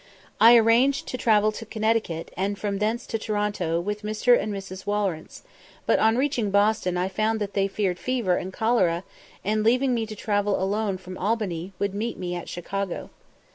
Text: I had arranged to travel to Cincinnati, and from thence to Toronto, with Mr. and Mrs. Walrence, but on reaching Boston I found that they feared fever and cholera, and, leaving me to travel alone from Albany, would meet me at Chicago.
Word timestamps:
I 0.39 0.53
had 0.53 0.61
arranged 0.65 1.07
to 1.09 1.15
travel 1.19 1.51
to 1.51 1.57
Cincinnati, 1.59 2.25
and 2.35 2.57
from 2.57 2.79
thence 2.79 3.05
to 3.05 3.19
Toronto, 3.19 3.79
with 3.79 4.01
Mr. 4.01 4.35
and 4.35 4.51
Mrs. 4.51 4.87
Walrence, 4.87 5.43
but 5.85 5.99
on 5.99 6.17
reaching 6.17 6.49
Boston 6.49 6.97
I 6.97 7.07
found 7.07 7.39
that 7.39 7.53
they 7.53 7.67
feared 7.67 7.99
fever 7.99 8.35
and 8.35 8.51
cholera, 8.51 9.03
and, 9.45 9.63
leaving 9.63 9.93
me 9.93 10.07
to 10.07 10.15
travel 10.15 10.59
alone 10.59 10.97
from 10.97 11.19
Albany, 11.19 11.73
would 11.77 11.93
meet 11.93 12.17
me 12.17 12.33
at 12.33 12.49
Chicago. 12.49 13.11